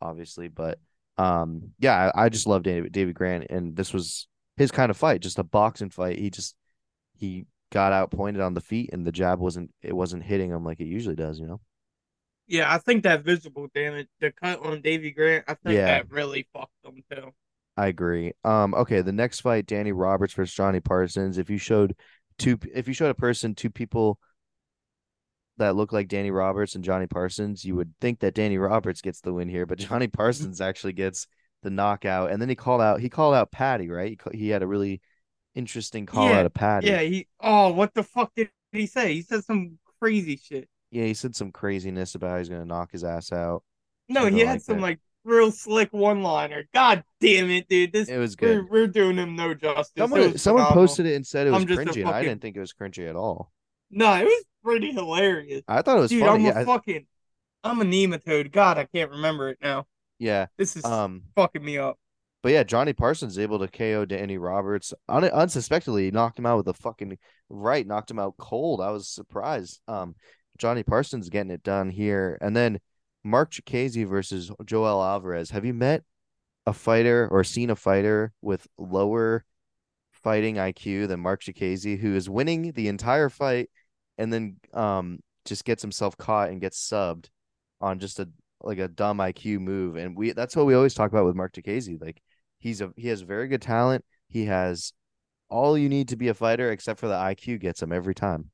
obviously, 0.01 0.49
but 0.49 0.79
um, 1.17 1.71
yeah, 1.79 2.11
I, 2.15 2.25
I 2.25 2.29
just 2.29 2.47
love 2.47 2.63
David 2.63 2.93
Davey 2.93 3.13
Grant, 3.13 3.47
and 3.51 3.77
this 3.77 3.93
was 3.93 4.29
his 4.59 4.71
kind 4.71 4.91
of 4.91 4.97
fight, 4.97 5.21
just 5.21 5.39
a 5.39 5.45
boxing 5.45 5.91
fight. 5.91 6.19
He 6.19 6.31
just 6.31 6.57
he 7.17 7.47
got 7.71 7.93
out 7.93 8.11
pointed 8.11 8.43
on 8.43 8.55
the 8.55 8.61
feet 8.61 8.91
and 8.93 9.07
the 9.07 9.13
jab 9.13 9.39
wasn't 9.39 9.71
it 9.83 9.95
wasn't 9.95 10.25
hitting 10.25 10.51
him 10.51 10.65
like 10.65 10.81
it 10.81 10.87
usually 10.87 11.17
does, 11.17 11.39
you 11.39 11.47
know? 11.47 11.61
Yeah, 12.47 12.73
I 12.73 12.79
think 12.79 13.03
that 13.03 13.25
visible 13.25 13.69
damage, 13.75 14.09
the 14.21 14.33
cut 14.33 14.65
on 14.65 14.81
Davey 14.81 15.11
Grant, 15.11 15.45
I 15.47 15.55
think 15.55 15.77
yeah. 15.77 15.85
that 15.87 16.11
really 16.11 16.49
fucked 16.53 16.73
him 16.85 17.03
too. 17.11 17.33
I 17.77 17.87
agree. 17.87 18.33
Um, 18.43 18.75
okay, 18.75 19.03
the 19.03 19.13
next 19.13 19.41
fight, 19.41 19.67
Danny 19.67 19.93
Roberts 19.93 20.35
versus 20.35 20.55
Jonny 20.55 20.81
Parsons. 20.81 21.39
If 21.39 21.51
you 21.51 21.59
showed 21.59 21.95
two 22.39 22.59
if 22.75 22.89
you 22.89 22.95
showed 22.95 23.11
a 23.11 23.15
person 23.15 23.55
two 23.55 23.71
people 23.71 24.19
that 25.59 25.77
look 25.77 25.93
like 25.93 26.09
Danny 26.09 26.31
Roberts 26.31 26.75
and 26.75 26.83
Jonny 26.83 27.07
Parsons, 27.07 27.65
you 27.65 27.77
would 27.77 27.93
think 28.01 28.21
that 28.21 28.35
Danny 28.35 28.59
Roberts 28.59 29.01
gets 29.01 29.21
the 29.21 29.33
win 29.33 29.49
here, 29.49 29.67
but 29.67 29.79
Jonny 29.79 30.09
Parsons 30.09 30.61
actually 30.61 30.95
gets 30.95 31.27
the 31.63 31.71
knockout, 31.71 32.31
and 32.31 32.41
then 32.41 32.49
he 32.49 32.55
called 32.55 32.81
out 32.81 33.01
he 33.01 33.09
called 33.09 33.35
out 33.35 33.51
Patty, 33.51 33.89
right? 33.89 34.21
He, 34.33 34.39
he 34.39 34.49
had 34.49 34.63
a 34.63 34.67
really 34.67 35.01
interesting 35.55 36.07
call 36.07 36.29
yeah, 36.29 36.39
out 36.39 36.47
of 36.47 36.55
Patty. 36.55 36.89
Yeah, 36.89 37.01
he. 37.01 37.27
Oh, 37.41 37.73
what 37.73 37.95
the 37.95 38.03
fuck 38.03 38.33
did 38.35 38.51
he 38.73 38.87
say? 38.87 39.15
He 39.15 39.23
said 39.23 39.45
some 39.45 39.79
crazy 40.01 40.37
shit. 40.37 40.69
Yeah, 40.91 41.05
he 41.05 41.15
said 41.15 41.37
some 41.37 41.53
craziness 41.53 42.15
about 42.15 42.31
how 42.31 42.39
he's 42.39 42.49
gonna 42.49 42.65
knock 42.65 42.93
his 42.93 43.05
ass 43.05 43.33
out. 43.33 43.63
No, 44.09 44.27
he 44.27 44.41
had 44.41 44.55
like 44.55 44.61
some 44.63 44.77
that. 44.77 44.83
like 44.83 45.01
real 45.25 45.51
slick 45.51 45.93
one 45.93 46.23
liner. 46.23 46.69
God 46.73 47.05
damn 47.21 47.51
it, 47.51 47.69
dude! 47.69 47.93
This 47.93 48.09
it 48.09 48.19
was 48.19 48.37
good. 48.37 48.65
We're, 48.71 48.83
we're 48.83 48.87
doing 48.87 49.17
him 49.17 49.37
no 49.37 49.55
justice. 49.55 49.93
Someone, 49.97 50.39
someone 50.39 50.67
posted 50.67 51.07
it 51.07 51.15
and 51.15 51.27
said 51.27 51.47
it 51.47 51.51
was 51.51 51.65
cringy, 51.65 51.87
fucking... 51.87 52.07
I 52.07 52.23
didn't 52.23 52.41
think 52.41 52.57
it 52.57 52.61
was 52.61 52.73
cringy 52.73 53.09
at 53.09 53.17
all. 53.17 53.53
No, 53.91 54.15
it 54.15 54.25
was 54.25 54.45
pretty 54.63 54.93
hilarious. 54.93 55.63
I 55.69 55.83
thought 55.83 55.99
it 55.99 56.01
was 56.01 56.11
dude, 56.11 56.25
funny. 56.25 56.49
I'm 56.49 56.57
yeah, 56.57 56.61
a 56.61 56.65
fucking. 56.65 57.07
I'm 57.65 57.81
a 57.81 57.85
nematode. 57.85 58.53
God, 58.53 58.79
I 58.79 58.85
can't 58.85 59.11
remember 59.11 59.49
it 59.51 59.59
now. 59.61 59.87
Yeah, 60.19 60.47
this 60.57 60.77
is 60.77 60.85
um 60.85 61.23
fucking 61.35 61.65
me 61.65 61.79
up. 61.79 61.99
But 62.43 62.53
yeah, 62.53 62.63
Jonny 62.63 62.93
Parsons 62.93 63.39
able 63.39 63.59
to 63.59 63.69
KO 63.69 64.05
Danny 64.05 64.39
Roberts 64.39 64.95
un- 65.09 65.25
unsuspectedly, 65.25 66.11
knocked 66.11 66.39
him 66.39 66.47
out 66.47 66.59
with 66.59 66.69
a 66.69 66.75
fucking 66.75 67.19
right, 67.49 67.87
knocked 67.87 68.11
him 68.11 68.19
out 68.19 68.35
cold. 68.39 68.81
I 68.81 68.91
was 68.91 69.09
surprised. 69.09 69.81
Um, 69.89 70.15
Jonny 70.57 70.83
Parsons 70.83 71.29
getting 71.29 71.51
it 71.51 71.63
done 71.63 71.91
here, 71.91 72.39
and 72.41 72.57
then 72.57 72.81
Marc 73.25 73.53
Diakiese 73.53 74.07
versus 74.07 74.51
Joel 74.65 75.03
Alvarez. 75.03 75.51
Have 75.51 75.65
you 75.65 75.75
met 75.75 76.05
a 76.67 76.73
fighter 76.73 77.29
or 77.31 77.43
seen 77.45 77.71
a 77.71 77.77
fighter 77.77 78.33
with 78.43 78.67
lower 78.77 79.45
fighting 80.13 80.57
IQ 80.57 81.09
than 81.09 81.21
Marc 81.21 81.43
Diakiese, 81.43 81.99
who 81.99 82.15
is 82.15 82.29
winning 82.29 82.73
the 82.73 82.89
entire 82.89 83.29
fight 83.29 83.71
and 84.19 84.33
then 84.33 84.57
um 84.75 85.21
just 85.45 85.65
gets 85.65 85.81
himself 85.81 86.17
caught 86.19 86.51
and 86.51 86.61
gets 86.61 86.79
subbed 86.79 87.29
on 87.81 87.99
just 87.99 88.19
a 88.19 88.29
like 88.63 88.79
a 88.79 88.89
dumb 88.89 89.19
IQ 89.19 89.61
move. 89.61 89.97
And 89.97 90.17
we 90.17 90.33
that's 90.33 90.57
what 90.57 90.67
we 90.67 90.75
always 90.75 90.95
talk 90.95 91.11
about 91.11 91.25
with 91.25 91.37
Marc 91.37 91.53
Diakiese. 91.53 92.01
Like 92.01 92.23
he's 92.59 92.81
a 92.81 92.93
he 92.97 93.09
has 93.09 93.21
very 93.23 93.49
good 93.49 93.63
talent. 93.63 94.05
He 94.29 94.47
has 94.47 94.93
all 95.49 95.79
you 95.79 95.89
need 95.89 96.09
to 96.09 96.17
be 96.17 96.29
a 96.29 96.35
fighter 96.35 96.71
except 96.71 97.01
for 97.01 97.09
the 97.09 97.15
IQ 97.15 97.61
gets 97.61 97.83
him 97.83 97.93
every 97.93 98.15
time. 98.15 98.51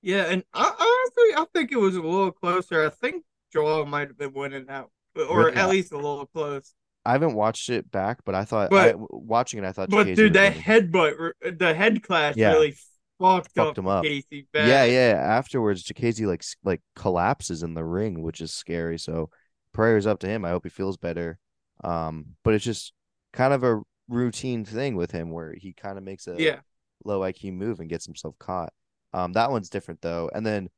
Yeah, 0.00 0.24
and 0.24 0.44
I, 0.54 0.62
honestly 0.62 1.42
I 1.42 1.46
think 1.52 1.72
it 1.72 1.78
was 1.78 1.96
a 1.96 2.02
little 2.02 2.32
closer. 2.32 2.86
I 2.86 2.90
think 2.90 3.24
Joel 3.52 3.86
might 3.86 4.08
have 4.08 4.18
been 4.18 4.32
winning 4.32 4.66
that, 4.66 4.86
or 5.28 5.46
really? 5.46 5.56
at 5.56 5.68
least 5.68 5.92
a 5.92 5.96
little 5.96 6.26
close. 6.26 6.74
I 7.04 7.12
haven't 7.12 7.34
watched 7.34 7.70
it 7.70 7.90
back, 7.90 8.18
but 8.24 8.34
I 8.34 8.44
thought 8.44 8.70
but, 8.70 8.94
I, 8.94 8.98
watching 8.98 9.62
it, 9.62 9.66
I 9.66 9.72
thought. 9.72 9.88
But 9.88 10.14
dude, 10.14 10.34
that 10.34 10.54
headbutt, 10.54 11.58
the 11.58 11.74
head 11.74 12.02
clash 12.02 12.36
yeah. 12.36 12.52
really 12.52 12.76
fucked, 13.20 13.52
Fucked 13.54 13.58
up 13.70 13.78
him 13.78 13.86
up. 13.86 14.04
Casey 14.04 14.46
Yeah, 14.54 14.84
yeah. 14.84 15.18
Afterwards, 15.20 15.84
Diakiese 15.84 16.26
like 16.26 16.44
like 16.64 16.80
collapses 16.94 17.62
in 17.62 17.74
the 17.74 17.84
ring, 17.84 18.22
which 18.22 18.40
is 18.40 18.52
scary. 18.52 18.98
So 18.98 19.30
prayers 19.72 20.06
up 20.06 20.20
to 20.20 20.26
him. 20.28 20.44
I 20.44 20.50
hope 20.50 20.64
he 20.64 20.70
feels 20.70 20.96
better. 20.96 21.38
Um, 21.84 22.36
but 22.44 22.54
it's 22.54 22.64
just 22.64 22.92
kind 23.32 23.52
of 23.52 23.62
a 23.64 23.80
routine 24.08 24.64
thing 24.64 24.96
with 24.96 25.10
him 25.10 25.30
where 25.30 25.52
he 25.54 25.72
kind 25.72 25.98
of 25.98 26.04
makes 26.04 26.26
a 26.26 26.34
Yeah. 26.38 26.60
low 27.04 27.20
IQ 27.20 27.52
move 27.52 27.80
and 27.80 27.88
gets 27.88 28.06
himself 28.06 28.38
caught. 28.38 28.72
Um, 29.12 29.32
that 29.34 29.50
one's 29.50 29.70
different 29.70 30.00
though. 30.00 30.30
And 30.34 30.44
then 30.44 30.70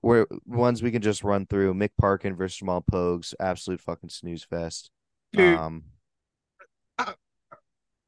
where 0.00 0.26
ones 0.46 0.82
we 0.82 0.90
can 0.92 1.02
just 1.02 1.24
run 1.24 1.46
through 1.46 1.74
Mick 1.74 1.90
Parkin 1.98 2.36
versus 2.36 2.58
Jamal 2.58 2.82
Pogues, 2.82 3.34
absolute 3.40 3.80
fucking 3.80 4.10
snooze 4.10 4.44
fest. 4.44 4.90
Dude, 5.32 5.58
Um, 5.58 5.84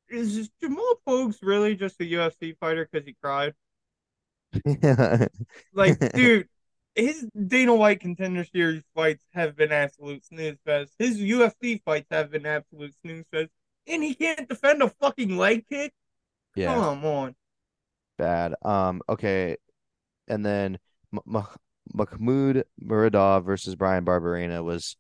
is 0.08 0.50
Jamal 0.60 0.94
Pogues 1.06 1.38
really 1.42 1.74
just 1.76 2.00
a 2.00 2.04
UFC 2.04 2.56
fighter 2.58 2.88
because 2.90 3.06
he 3.06 3.14
cried? 3.22 3.54
Like, 5.72 5.98
dude, 6.12 6.48
his 6.94 7.26
Dana 7.46 7.74
White 7.74 8.00
Contender 8.00 8.44
Series 8.44 8.82
fights 8.94 9.24
have 9.32 9.56
been 9.56 9.72
absolute 9.72 10.24
snooze 10.24 10.58
fest. 10.64 10.92
His 10.98 11.18
UFC 11.18 11.80
fights 11.84 12.08
have 12.10 12.30
been 12.30 12.46
absolute 12.46 12.94
snooze 13.02 13.24
fest, 13.30 13.50
and 13.86 14.02
he 14.02 14.14
can't 14.14 14.48
defend 14.48 14.82
a 14.82 14.88
fucking 14.88 15.36
leg 15.36 15.66
kick. 15.68 15.92
yeah, 16.54 16.74
Come 16.74 17.04
on. 17.04 17.34
bad. 18.18 18.54
Um, 18.62 19.02
okay, 19.08 19.56
and 20.28 20.44
then 20.44 20.78
Mahmoud 21.12 22.64
Muradov 22.82 23.44
versus 23.44 23.76
Brian 23.76 24.04
Barberena 24.04 24.62
was 24.64 24.96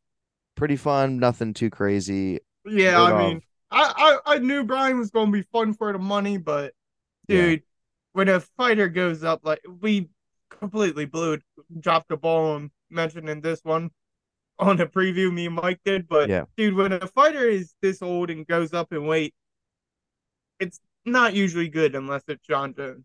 pretty 0.56 0.76
fun. 0.76 1.18
Nothing 1.18 1.54
too 1.54 1.70
crazy. 1.70 2.40
Yeah, 2.64 3.00
I 3.00 3.28
mean, 3.28 3.42
I, 3.70 4.18
I 4.26 4.34
I 4.34 4.38
knew 4.38 4.64
Brian 4.64 4.98
was 4.98 5.10
going 5.10 5.26
to 5.26 5.32
be 5.32 5.42
fun 5.52 5.74
for 5.74 5.92
the 5.92 5.98
money, 5.98 6.38
but 6.38 6.74
dude, 7.28 7.62
when 8.12 8.28
a 8.28 8.40
fighter 8.40 8.88
goes 8.88 9.22
up, 9.24 9.40
like 9.44 9.60
we 9.80 10.08
completely 10.50 11.04
blew 11.06 11.34
it, 11.34 11.42
dropped 11.78 12.08
the 12.08 12.16
ball 12.16 12.52
on 12.54 12.70
mentioning 12.90 13.40
this 13.40 13.60
one 13.62 13.90
on 14.58 14.80
a 14.80 14.86
preview 14.86 15.32
me 15.32 15.46
and 15.46 15.54
Mike 15.54 15.80
did. 15.84 16.08
But 16.08 16.28
Yeah. 16.28 16.44
dude, 16.56 16.74
when 16.74 16.92
a 16.92 17.06
fighter 17.06 17.48
is 17.48 17.74
this 17.80 18.02
old 18.02 18.30
and 18.30 18.46
goes 18.46 18.74
up 18.74 18.92
in 18.92 19.06
weight, 19.06 19.34
it's 20.58 20.80
not 21.04 21.34
usually 21.34 21.68
good 21.68 21.94
unless 21.94 22.22
it's 22.28 22.46
Jon 22.46 22.74
Jones. 22.74 23.04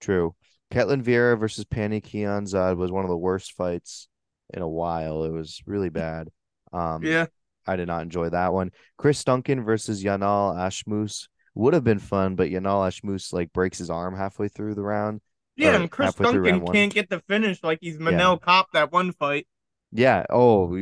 True. 0.00 0.34
Ketlen 0.72 1.02
Vieira 1.02 1.38
versus 1.38 1.64
Pannie 1.64 2.00
Kianzad 2.00 2.76
was 2.76 2.90
one 2.90 3.04
of 3.04 3.10
the 3.10 3.16
worst 3.16 3.52
fights 3.52 4.08
in 4.52 4.62
a 4.62 4.68
while. 4.68 5.24
It 5.24 5.30
was 5.30 5.62
really 5.66 5.88
bad. 5.90 6.28
Um, 6.72 7.02
Yeah, 7.02 7.26
I 7.66 7.76
did 7.76 7.88
not 7.88 8.02
enjoy 8.02 8.28
that 8.30 8.52
one. 8.52 8.70
Chris 8.98 9.22
Duncan 9.24 9.64
versus 9.64 10.04
Yanal 10.04 10.54
Ashmouz 10.56 11.28
would 11.54 11.74
have 11.74 11.84
been 11.84 11.98
fun, 11.98 12.34
but 12.36 12.48
Yanal 12.50 12.86
Ashmouz 12.88 13.32
like 13.32 13.52
breaks 13.52 13.78
his 13.78 13.90
arm 13.90 14.16
halfway 14.16 14.48
through 14.48 14.74
the 14.74 14.82
round. 14.82 15.20
yeah, 15.56 15.76
and 15.76 15.90
Chris 15.90 16.14
Duncan 16.14 16.66
can't 16.66 16.92
get 16.92 17.08
the 17.10 17.20
finish 17.28 17.62
like 17.62 17.78
he's 17.80 17.98
Manel 17.98 18.42
Kape 18.44 18.66
that 18.72 18.92
one 18.92 19.12
fight. 19.12 19.46
Yeah. 19.92 20.24
Oh, 20.30 20.74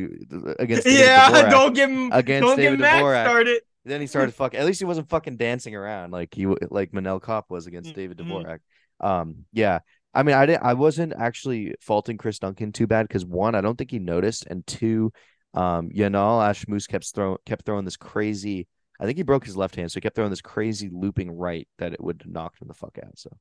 against 0.57 0.85
David 0.85 0.99
yeah, 0.99 1.29
Dvorak. 1.29 1.51
don't 1.51 1.73
get 1.75 1.89
him, 1.89 2.11
Against 2.11 2.47
don't 2.47 2.57
David 2.57 2.79
get 2.79 2.81
Matt 2.81 3.03
Dvorak. 3.03 3.23
started. 3.25 3.61
Then 3.85 4.01
he 4.01 4.07
started 4.07 4.33
fucking. 4.33 4.59
At 4.59 4.65
least 4.65 4.79
he 4.79 4.85
wasn't 4.85 5.09
fucking 5.09 5.37
dancing 5.37 5.75
around 5.75 6.11
like 6.11 6.33
he 6.33 6.47
like 6.47 6.91
Manel 6.91 7.21
Kape 7.23 7.45
was 7.49 7.67
against 7.67 7.93
David 7.93 8.17
Mhm. 8.17 8.27
Dvorak. 8.27 8.59
Um, 8.99 9.45
yeah. 9.51 9.79
I 10.15 10.23
mean, 10.23 10.35
I 10.35 10.45
didn't. 10.45 10.63
I 10.63 10.73
wasn't 10.73 11.13
actually 11.17 11.75
faulting 11.81 12.17
Chris 12.17 12.39
Duncan 12.39 12.71
too 12.71 12.87
bad 12.87 13.07
because 13.07 13.25
one, 13.25 13.55
I 13.55 13.61
don't 13.61 13.77
think 13.77 13.91
he 13.91 13.99
noticed, 13.99 14.45
and 14.47 14.65
two, 14.65 15.11
um, 15.53 15.89
Yanal 15.89 16.39
Ashmouz 16.49 16.87
kept 16.87 17.05
throwing 17.13 17.37
kept 17.45 17.65
throwing 17.65 17.83
this 17.85 17.97
crazy. 17.97 18.67
I 19.03 19.05
think 19.05 19.17
he 19.17 19.23
broke 19.23 19.45
his 19.45 19.57
left 19.57 19.75
hand, 19.75 19.91
so 19.91 19.97
he 19.97 20.01
kept 20.01 20.15
throwing 20.15 20.29
this 20.29 20.41
crazy 20.41 20.89
looping 20.89 21.29
right 21.29 21.67
that 21.77 21.91
it 21.91 22.01
would 22.01 22.23
knock 22.25 22.53
him 22.61 22.69
the 22.69 22.73
fuck 22.73 22.97
out. 23.03 23.19
So 23.19 23.35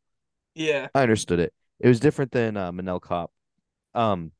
Yeah, 0.56 0.88
I 0.92 1.02
understood 1.02 1.38
it. 1.38 1.54
It 1.78 1.86
was 1.86 2.00
different 2.00 2.32
than 2.32 2.56
uh, 2.56 2.72
Manel 2.72 3.00
Kape. 3.00 3.30
Um, 3.94 4.32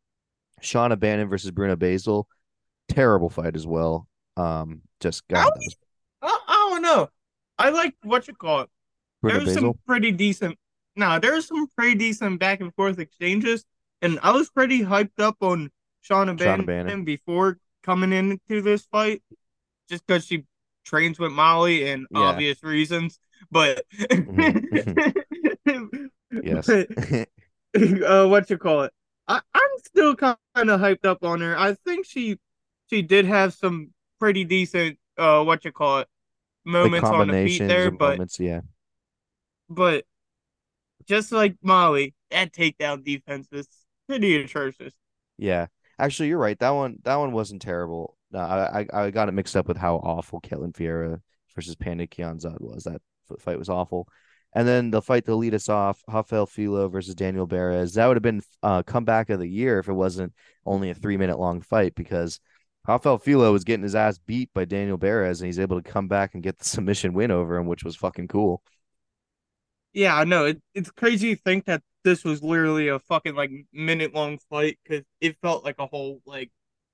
Sean 0.60 0.92
Bannon 0.98 1.28
versus 1.28 1.52
Bruna 1.52 1.76
Brasil, 1.76 2.26
terrible 2.88 3.30
fight 3.30 3.54
as 3.54 3.64
well. 3.64 4.08
Um, 4.36 4.82
just 4.98 5.28
God, 5.28 5.52
was 5.54 5.76
I, 6.22 6.38
I 6.48 6.68
don't 6.70 6.82
know. 6.82 7.08
I 7.56 7.70
like 7.70 7.94
what 8.02 8.26
you 8.26 8.34
call 8.34 8.62
it. 8.62 8.70
Bruno 9.20 9.38
There's 9.38 9.54
Basil. 9.54 9.60
some 9.60 9.80
pretty 9.86 10.10
decent. 10.10 10.58
No, 10.96 11.20
there's 11.20 11.46
some 11.46 11.68
pretty 11.76 11.94
decent 11.94 12.40
back 12.40 12.60
and 12.60 12.74
forth 12.74 12.98
exchanges, 12.98 13.64
and 14.00 14.18
I 14.24 14.32
was 14.32 14.50
pretty 14.50 14.82
hyped 14.82 15.20
up 15.20 15.36
on 15.40 15.70
Shauna 16.04 16.36
Bannon, 16.36 16.66
Bannon. 16.66 17.04
before 17.04 17.58
coming 17.84 18.12
into 18.12 18.60
this 18.60 18.86
fight, 18.86 19.22
just 19.88 20.04
because 20.04 20.26
she 20.26 20.46
trains 20.84 21.18
with 21.18 21.32
Molly 21.32 21.88
and 21.90 22.06
Yeah. 22.10 22.20
obvious 22.20 22.62
reasons. 22.62 23.18
But 23.50 23.84
Yes. 26.42 26.68
uh, 28.06 28.26
what 28.26 28.50
you 28.50 28.58
call 28.58 28.82
it? 28.82 28.92
I, 29.28 29.40
I'm 29.54 29.70
still 29.78 30.16
kind 30.16 30.36
of 30.56 30.80
hyped 30.80 31.04
up 31.04 31.24
on 31.24 31.40
her. 31.40 31.58
I 31.58 31.74
think 31.74 32.06
she 32.06 32.38
she 32.90 33.02
did 33.02 33.26
have 33.26 33.54
some 33.54 33.92
pretty 34.18 34.44
decent 34.44 34.98
uh 35.18 35.44
what 35.44 35.64
you 35.64 35.72
call 35.72 36.00
it 36.00 36.08
moments 36.64 37.10
on 37.10 37.28
the 37.28 37.34
feet 37.34 37.66
there, 37.66 37.90
but 37.90 38.10
moments. 38.10 38.40
Yeah, 38.40 38.60
but 39.68 40.04
just 41.06 41.32
like 41.32 41.56
Molly, 41.62 42.14
that 42.30 42.52
takedown 42.52 43.04
defense 43.04 43.48
is 43.52 43.68
pretty 44.08 44.36
atrocious. 44.36 44.94
yeah. 45.38 45.66
Actually, 45.98 46.28
you're 46.28 46.38
right. 46.38 46.58
That 46.58 46.70
one, 46.70 46.98
that 47.04 47.16
one 47.16 47.32
wasn't 47.32 47.62
terrible. 47.62 48.16
No, 48.32 48.40
I, 48.40 48.86
I, 48.92 49.10
got 49.10 49.28
it 49.28 49.32
mixed 49.32 49.56
up 49.56 49.68
with 49.68 49.76
how 49.76 49.96
awful 49.96 50.40
Ketlen 50.40 50.72
Vieira 50.72 51.20
versus 51.54 51.76
Panda 51.76 52.06
Kianzad 52.06 52.60
was. 52.60 52.84
That 52.84 53.02
fight 53.38 53.58
was 53.58 53.68
awful. 53.68 54.08
And 54.54 54.68
then 54.68 54.90
the 54.90 55.02
fight 55.02 55.24
to 55.26 55.34
lead 55.34 55.54
us 55.54 55.68
off, 55.68 56.02
Jafel 56.08 56.48
Filho 56.48 56.88
versus 56.88 57.14
Daniel 57.14 57.46
Barez. 57.46 57.94
That 57.94 58.06
would 58.06 58.16
have 58.16 58.22
been 58.22 58.42
uh, 58.62 58.82
comeback 58.82 59.30
of 59.30 59.38
the 59.38 59.48
year 59.48 59.78
if 59.78 59.88
it 59.88 59.94
wasn't 59.94 60.32
only 60.66 60.90
a 60.90 60.94
three 60.94 61.16
minute 61.16 61.38
long 61.38 61.62
fight 61.62 61.94
because 61.94 62.38
Jafel 62.86 63.22
Filho 63.22 63.52
was 63.52 63.64
getting 63.64 63.82
his 63.82 63.94
ass 63.94 64.18
beat 64.18 64.50
by 64.52 64.64
Daniel 64.64 64.98
Barez 64.98 65.40
and 65.40 65.46
he's 65.46 65.58
able 65.58 65.80
to 65.80 65.90
come 65.90 66.08
back 66.08 66.34
and 66.34 66.42
get 66.42 66.58
the 66.58 66.64
submission 66.68 67.14
win 67.14 67.30
over 67.30 67.56
him, 67.56 67.66
which 67.66 67.84
was 67.84 67.96
fucking 67.96 68.28
cool. 68.28 68.62
Yeah, 69.94 70.16
I 70.16 70.24
know. 70.24 70.46
It, 70.46 70.62
it's 70.74 70.90
crazy 70.90 71.34
to 71.34 71.42
think 71.42 71.66
that 71.66 71.82
this 72.04 72.24
was 72.24 72.42
literally 72.42 72.88
a 72.88 72.98
fucking 72.98 73.34
like 73.34 73.50
minute 73.72 74.14
long 74.14 74.38
fight 74.50 74.78
because 74.82 75.04
it 75.20 75.36
felt 75.40 75.64
like 75.64 75.76
a 75.78 75.86
whole 75.86 76.20
like 76.26 76.50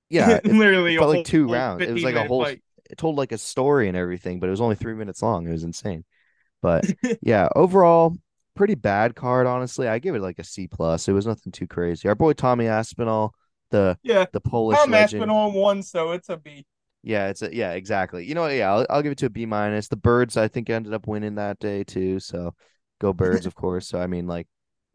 Yeah, 0.09 0.29
it, 0.43 0.45
literally 0.45 0.97
felt 0.97 1.13
a 1.13 1.17
like 1.17 1.25
two 1.25 1.47
rounds. 1.47 1.83
It 1.83 1.93
was 1.93 2.03
like 2.03 2.15
a 2.15 2.25
whole 2.25 2.43
fight. 2.43 2.61
it 2.89 2.97
told 2.97 3.15
like 3.15 3.31
a 3.31 3.37
story 3.37 3.87
and 3.87 3.95
everything, 3.97 4.39
but 4.39 4.47
it 4.47 4.51
was 4.51 4.61
only 4.61 4.75
three 4.75 4.95
minutes 4.95 5.21
long. 5.21 5.47
It 5.47 5.51
was 5.51 5.63
insane. 5.63 6.03
But 6.61 6.85
yeah, 7.21 7.47
overall, 7.55 8.15
pretty 8.55 8.75
bad 8.75 9.15
card. 9.15 9.47
Honestly, 9.47 9.87
I 9.87 9.99
give 9.99 10.15
it 10.15 10.21
like 10.21 10.39
a 10.39 10.43
C 10.43 10.67
plus. 10.67 11.07
It 11.07 11.13
was 11.13 11.27
nothing 11.27 11.51
too 11.51 11.67
crazy. 11.67 12.07
Our 12.07 12.15
boy 12.15 12.33
Tommy 12.33 12.67
Aspinall, 12.67 13.33
the 13.71 13.97
Yeah, 14.03 14.25
the 14.31 14.41
Polish 14.41 14.77
Tom 14.77 14.91
legend. 14.91 15.21
Aspinall 15.21 15.51
won, 15.51 15.83
so 15.83 16.11
it's 16.11 16.29
a 16.29 16.37
B. 16.37 16.65
Yeah, 17.01 17.29
it's 17.29 17.41
a 17.41 17.55
yeah, 17.55 17.71
exactly. 17.73 18.25
You 18.25 18.35
know, 18.35 18.41
what? 18.41 18.53
yeah, 18.53 18.73
I'll, 18.73 18.85
I'll 18.89 19.01
give 19.01 19.11
it 19.11 19.17
to 19.19 19.27
a 19.27 19.29
B 19.29 19.45
minus. 19.45 19.87
The 19.87 19.95
Birds, 19.95 20.35
I 20.35 20.47
think, 20.47 20.69
ended 20.69 20.93
up 20.93 21.07
winning 21.07 21.35
that 21.35 21.59
day 21.59 21.83
too. 21.83 22.19
So 22.19 22.53
go 22.99 23.13
Birds, 23.13 23.45
of 23.45 23.55
course. 23.55 23.87
So 23.87 23.99
I 23.99 24.07
mean, 24.07 24.27
like, 24.27 24.47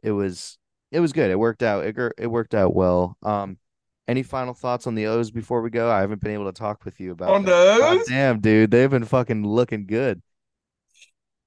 it 0.02 0.10
was 0.10 0.58
it 0.90 1.00
was 1.00 1.12
good. 1.12 1.30
It 1.30 1.38
worked 1.38 1.62
out. 1.62 1.84
It 1.84 1.96
it 2.18 2.26
worked 2.26 2.54
out 2.54 2.74
well. 2.74 3.16
Um, 3.22 3.58
any 4.08 4.22
final 4.22 4.54
thoughts 4.54 4.86
on 4.86 4.94
the 4.94 5.06
O's 5.06 5.30
before 5.30 5.62
we 5.62 5.70
go? 5.70 5.90
I 5.90 6.00
haven't 6.00 6.20
been 6.20 6.32
able 6.32 6.46
to 6.46 6.52
talk 6.52 6.84
with 6.84 7.00
you 7.00 7.12
about 7.12 7.30
On 7.30 7.44
them. 7.44 7.44
the 7.44 7.78
God 7.78 7.98
O's? 8.00 8.06
damn, 8.08 8.40
dude, 8.40 8.70
they've 8.70 8.90
been 8.90 9.04
fucking 9.04 9.46
looking 9.46 9.86
good. 9.86 10.22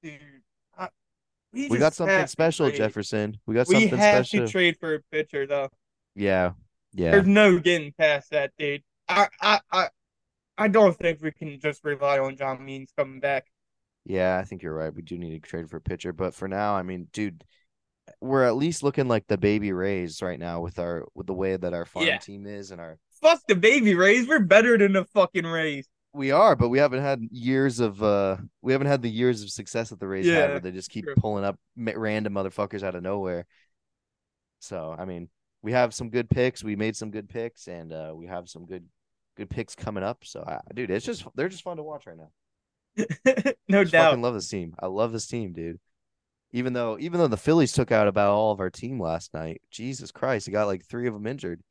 Dude, 0.03 0.19
I, 0.77 0.89
We 1.69 1.69
just 1.69 1.79
got 1.79 1.93
something 1.95 2.27
special. 2.27 2.69
Jefferson. 2.71 3.37
We 3.45 3.55
got 3.55 3.67
We 3.67 3.75
something 3.75 3.99
have 3.99 4.27
special. 4.27 4.45
to 4.45 4.51
trade 4.51 4.77
for 4.79 4.95
a 4.95 4.99
pitcher, 5.11 5.47
though. 5.47 5.69
yeah, 6.15 6.51
yeah, 6.93 7.11
There's 7.11 7.27
no 7.27 7.59
getting 7.59 7.93
past 7.97 8.31
that, 8.31 8.51
dude. 8.57 8.83
I, 9.09 9.27
I, 9.41 9.59
I, 9.71 9.89
I 10.57 10.67
don't 10.67 10.97
think 10.97 11.21
we 11.21 11.31
can 11.31 11.59
just 11.59 11.83
rely 11.83 12.19
on 12.19 12.35
John 12.37 12.63
Means 12.65 12.91
coming 12.97 13.19
back. 13.19 13.45
yeah. 14.05 14.37
I 14.39 14.43
think 14.45 14.63
you're 14.63 14.73
right. 14.73 14.93
We 14.93 15.01
do 15.01 15.17
need 15.17 15.31
to 15.41 15.47
trade 15.49 15.69
for 15.69 15.77
a 15.77 15.81
pitcher, 15.81 16.13
but 16.13 16.33
for 16.33 16.47
now, 16.47 16.75
I 16.75 16.83
mean, 16.83 17.07
dude, 17.13 17.43
we're 18.21 18.43
at 18.43 18.55
least 18.55 18.83
looking 18.83 19.07
like 19.07 19.27
the 19.27 19.37
baby 19.37 19.71
Rays 19.71 20.21
right 20.21 20.39
now 20.39 20.61
with 20.61 20.79
our 20.79 21.05
with 21.15 21.27
the 21.27 21.33
way 21.33 21.57
that 21.57 21.73
our 21.73 21.85
farm 21.85 22.05
Yeah. 22.07 22.17
team 22.17 22.45
is 22.45 22.71
and 22.71 22.79
our 22.81 22.97
Fuck 23.21 23.41
the 23.47 23.55
baby 23.55 23.95
Rays. 23.95 24.27
We're 24.27 24.39
better 24.39 24.77
than 24.77 24.93
the 24.93 25.05
fucking 25.05 25.45
Rays. 25.45 25.87
We 26.13 26.31
are, 26.31 26.55
but 26.55 26.69
we 26.69 26.77
haven't 26.79 27.01
had 27.01 27.21
years 27.31 27.79
of 27.79 28.01
uh 28.01 28.37
we 28.61 28.71
haven't 28.71 28.87
had 28.87 29.01
the 29.01 29.09
years 29.09 29.43
of 29.43 29.49
success 29.49 29.89
that 29.89 29.99
the 29.99 30.07
Rays 30.07 30.25
had 30.25 30.33
Yeah, 30.33 30.47
where 30.47 30.59
they 30.59 30.71
just 30.71 30.89
keep 30.89 31.05
true. 31.05 31.15
pulling 31.15 31.43
up 31.43 31.57
random 31.75 32.33
motherfuckers 32.33 32.83
out 32.83 32.95
of 32.95 33.03
nowhere. 33.03 33.45
So, 34.59 34.95
I 34.97 35.05
mean, 35.05 35.29
we 35.61 35.71
have 35.73 35.93
some 35.93 36.09
good 36.09 36.29
picks. 36.29 36.63
We 36.63 36.75
made 36.75 36.95
some 36.95 37.11
good 37.11 37.29
picks 37.29 37.67
and 37.67 37.91
uh 37.93 38.13
we 38.15 38.27
have 38.27 38.49
some 38.49 38.65
good 38.65 38.85
good 39.35 39.49
picks 39.49 39.75
coming 39.75 40.03
up. 40.03 40.19
So, 40.23 40.43
I, 40.45 40.59
dude, 40.73 40.89
it's 40.91 41.05
just 41.05 41.25
they're 41.35 41.49
just 41.49 41.63
fun 41.63 41.77
to 41.77 41.83
watch 41.83 42.05
right 42.07 42.17
now. 42.17 42.31
no 43.67 43.83
doubt. 43.83 44.05
fucking 44.09 44.21
love 44.23 44.33
this 44.33 44.47
team. 44.49 44.73
I 44.79 44.87
love 44.87 45.11
this 45.11 45.27
team, 45.27 45.53
dude. 45.53 45.79
Even 46.53 46.73
though 46.73 46.97
even 46.99 47.19
though 47.19 47.27
the 47.27 47.37
Phillies 47.37 47.73
took 47.73 47.91
out 47.91 48.07
about 48.07 48.31
all 48.31 48.51
of 48.51 48.59
our 48.59 48.69
team 48.69 48.99
last 49.01 49.33
night. 49.33 49.61
Jesus 49.71 50.11
Christ, 50.11 50.45
he 50.45 50.51
got 50.51 50.67
like 50.67 50.85
3 50.85 51.07
of 51.07 51.13
them 51.13 51.27
injured. 51.27 51.61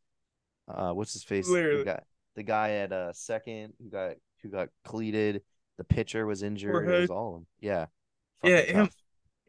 Uh 0.68 0.90
what's 0.92 1.12
his 1.12 1.24
face? 1.24 1.48
Literally. 1.48 1.78
The 1.78 1.84
guy, 1.84 2.00
the 2.36 2.42
guy 2.42 2.70
at 2.72 2.92
uh 2.92 3.12
second 3.12 3.72
who 3.82 3.88
got 3.88 4.16
who 4.42 4.48
got 4.50 4.68
cleated. 4.84 5.42
The 5.78 5.84
pitcher 5.84 6.26
was 6.26 6.42
injured. 6.42 6.88
It 6.88 7.00
was 7.02 7.10
all 7.10 7.28
of 7.28 7.34
them. 7.40 7.46
Yeah. 7.60 7.86
Yeah, 8.42 8.60
him- 8.62 8.90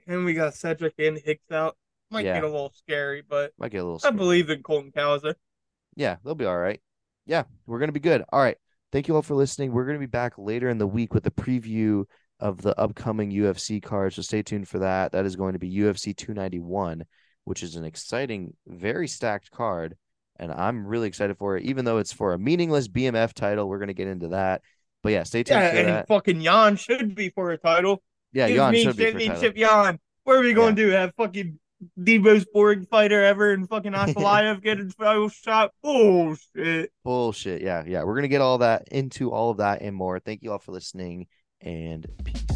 And 0.07 0.25
we 0.25 0.33
got 0.33 0.53
Cedric 0.55 0.93
and 0.99 1.17
Hicks 1.17 1.51
out. 1.51 1.77
might 2.09 2.25
Yeah. 2.25 2.33
get 2.35 2.43
a 2.43 2.47
little 2.49 2.71
scary, 2.73 3.21
but 3.27 3.51
Might 3.57 3.71
get 3.71 3.79
a 3.79 3.83
little. 3.83 4.01
I 4.03 4.11
believe 4.11 4.49
in 4.49 4.63
Colton 4.63 4.91
Cowser. 4.91 5.35
Yeah, 5.95 6.17
they'll 6.23 6.35
be 6.35 6.45
all 6.45 6.57
right. 6.57 6.81
Yeah, 7.25 7.43
we're 7.65 7.79
gonna 7.79 7.91
be 7.91 7.99
good. 7.99 8.23
All 8.31 8.39
right. 8.41 8.57
Thank 8.93 9.07
you 9.09 9.15
all 9.15 9.21
for 9.21 9.35
listening. 9.35 9.73
We're 9.73 9.85
gonna 9.85 9.99
be 9.99 10.05
back 10.05 10.37
later 10.37 10.69
in 10.69 10.77
the 10.77 10.87
week 10.87 11.13
with 11.13 11.25
a 11.27 11.31
preview 11.31 12.05
of 12.39 12.61
the 12.61 12.79
upcoming 12.79 13.31
UFC 13.31 13.81
card. 13.81 14.13
So 14.13 14.21
stay 14.21 14.41
tuned 14.41 14.67
for 14.67 14.79
that. 14.79 15.11
That 15.11 15.25
is 15.25 15.35
going 15.35 15.53
to 15.53 15.59
be 15.59 15.71
UFC 15.71 16.15
291, 16.15 17.05
which 17.45 17.63
is 17.63 17.75
an 17.75 17.83
exciting, 17.83 18.53
very 18.67 19.07
stacked 19.07 19.51
card. 19.51 19.95
And 20.39 20.51
I'm 20.51 20.85
really 20.85 21.07
excited 21.07 21.37
for 21.37 21.57
it, 21.57 21.63
even 21.63 21.85
though 21.85 21.97
it's 21.97 22.13
for 22.13 22.33
a 22.33 22.39
meaningless 22.39 22.87
BMF 22.87 23.33
title. 23.33 23.67
We're 23.67 23.79
gonna 23.79 23.93
get 23.93 24.07
into 24.07 24.29
that. 24.29 24.61
But 25.01 25.13
yeah, 25.13 25.23
stay 25.23 25.43
tuned 25.43 25.61
Yeah, 25.61 25.69
and 25.69 25.87
that. 25.87 26.07
fucking 26.07 26.41
Jan 26.41 26.75
should 26.75 27.15
be 27.15 27.29
for 27.29 27.51
a 27.51 27.57
title. 27.57 28.03
Yeah, 28.33 28.47
Jan 28.47 28.71
me 28.71 28.83
should 28.83 28.97
be 28.97 29.11
for 29.11 29.19
title. 29.19 29.51
Jan. 29.53 29.99
What 30.23 30.35
are 30.35 30.41
we 30.41 30.53
going 30.53 30.75
to 30.75 30.83
do? 30.83 30.89
Have 30.89 31.13
fucking 31.15 31.57
the 31.95 32.17
most 32.17 32.47
boring 32.53 32.85
fighter 32.85 33.23
ever 33.23 33.51
and 33.53 33.67
fucking 33.69 33.93
Ankalaev 33.93 34.61
get 34.61 34.79
his 34.79 34.93
title 34.95 35.23
oh, 35.23 35.29
shot? 35.29 35.71
Bullshit. 35.81 36.91
Bullshit. 37.03 37.61
Yeah, 37.61 37.83
yeah. 37.87 38.03
We're 38.03 38.15
gonna 38.15 38.27
get 38.27 38.41
all 38.41 38.59
that 38.59 38.89
into 38.91 39.31
all 39.31 39.49
of 39.49 39.57
that 39.57 39.81
and 39.81 39.95
more. 39.95 40.19
Thank 40.19 40.43
you 40.43 40.51
all 40.51 40.59
for 40.59 40.71
listening 40.71 41.27
and 41.61 42.05
peace. 42.23 42.46